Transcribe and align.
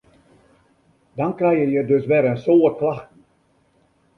Dan 1.19 1.35
krije 1.41 1.67
je 1.73 1.81
dus 1.91 2.05
wer 2.11 2.25
in 2.31 2.39
soad 2.43 2.75
klachten. 2.79 3.19